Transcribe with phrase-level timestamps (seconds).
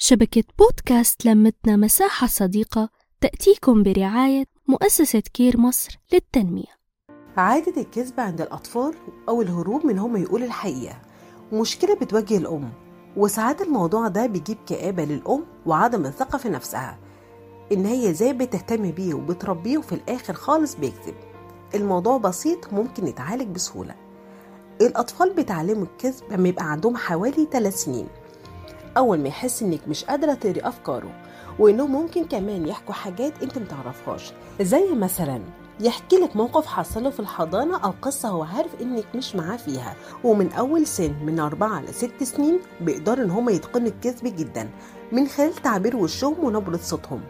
[0.00, 2.88] شبكة بودكاست لمتنا مساحة صديقة
[3.20, 6.78] تأتيكم برعاية مؤسسة كير مصر للتنمية.
[7.36, 8.94] عادة الكذب عند الأطفال
[9.28, 11.00] أو الهروب من هم يقول الحقيقة.
[11.52, 12.72] مشكلة بتواجه الأم
[13.16, 16.98] وساعات الموضوع ده بيجيب كآبة للأم وعدم الثقة في نفسها.
[17.72, 21.14] إن هي إزاي بتهتم بيه وبتربيه وفي الآخر خالص بيكذب.
[21.74, 23.94] الموضوع بسيط ممكن يتعالج بسهولة.
[24.80, 28.08] الأطفال بيتعلموا الكذب لما يبقى عندهم حوالي 3 سنين.
[28.98, 31.10] أول ما يحس إنك مش قادرة تقري أفكاره
[31.58, 35.42] وإنهم ممكن كمان يحكوا حاجات أنت متعرفهاش زي مثلا
[35.80, 40.52] يحكي لك موقف حصله في الحضانة أو قصة هو عارف إنك مش معاه فيها ومن
[40.52, 44.70] أول سن من أربعة لست سنين بيقدروا إن هما يتقنوا الكذب جدا
[45.12, 47.20] من خلال تعبير وشهم ونبرة صوتهم.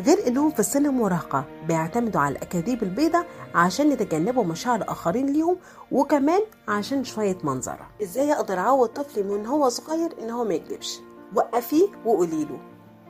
[0.00, 5.56] غير إنهم في سن المراهقه بيعتمدوا على الأكاذيب البيضاء عشان يتجنبوا مشاعر الآخرين ليهم
[5.92, 7.88] وكمان عشان شوية منظرة.
[8.02, 11.00] إزاي أقدر اعود طفلي من هو صغير إن هو ما يكذبش؟
[11.36, 12.58] وقفيه وقولي له.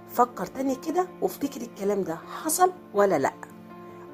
[0.08, 3.32] فكر تاني كده وافتكري الكلام ده حصل ولا لأ.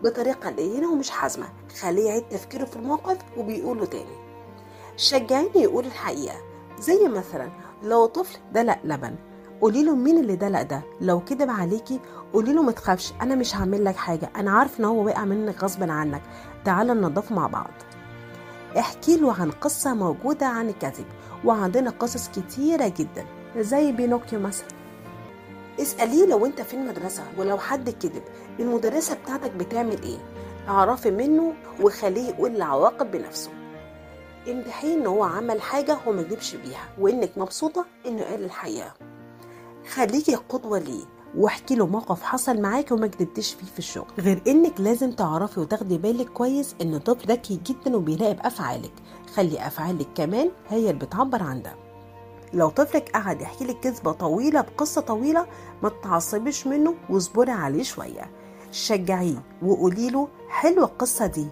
[0.04, 1.46] بطريقة لينة ومش حازمة.
[1.80, 4.16] خليه يعيد تفكيره في الموقف وبيقوله تاني.
[4.96, 6.36] شجعيني يقول الحقيقة.
[6.80, 7.50] زي مثلا
[7.82, 9.14] لو طفل دلق لبن
[9.60, 12.00] قولي له مين اللي دلق ده؟ لو كدب عليكي
[12.32, 15.62] قولي له ما تخافش أنا مش هعمل لك حاجة أنا عارف إن هو وقع منك
[15.64, 16.22] غصب عنك.
[16.64, 17.70] تعالى ننضفه مع بعض.
[18.78, 21.04] احكي له عن قصة موجودة عن الكذب
[21.44, 23.24] وعندنا قصص كتيرة جدا
[23.56, 24.68] زي بينوكيو مثلا.
[25.80, 28.22] اسأليه لو أنت في المدرسة ولو حد كذب
[28.60, 30.18] المدرسة بتاعتك بتعمل إيه؟
[30.68, 33.50] اعرفي منه وخليه يقول العواقب بنفسه.
[34.48, 38.94] امدحيه إن هو عمل حاجة هو ما كدبش بيها وإنك مبسوطة إنه قال الحقيقة.
[39.94, 41.04] خليكي قدوة ليه
[41.36, 44.06] واحكي له موقف حصل معاكي وما كدبتش فيه في الشغل.
[44.18, 48.92] غير إنك لازم تعرفي وتاخدي بالك كويس إن الطفل ذكي جدا وبيراقب أفعالك.
[49.34, 51.74] خلي أفعالك كمان هي اللي بتعبر عن ده.
[52.54, 55.46] لو طفلك قعد يحكي لك كذبة طويلة بقصة طويلة
[55.82, 58.30] ما تتعصبيش منه واصبري عليه شوية.
[58.72, 61.46] شجعيه وقولي له حلوة القصة دي.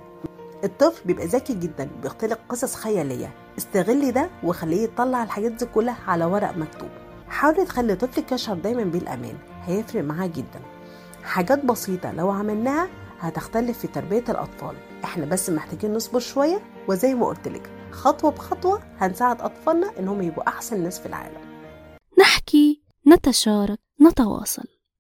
[0.64, 3.34] الطفل بيبقى ذكي جدا بيختلق قصص خيالية.
[3.58, 6.88] استغلي ده وخليه يطلع الحاجات دي كلها على ورق مكتوب.
[7.28, 10.60] حاولي تخلي طفلك يشعر دايما بالأمان هيفرق معاه جدا.
[11.22, 12.88] حاجات بسيطة لو عملناها
[13.20, 14.76] هتختلف في تربية الأطفال.
[15.04, 20.82] إحنا بس محتاجين نصبر شوية وزي ما قلتلك خطوة بخطوة هنساعد أطفالنا إنهم يبقوا أحسن
[20.82, 21.40] ناس في العالم.
[22.18, 24.64] نحكي نتشارك نتواصل.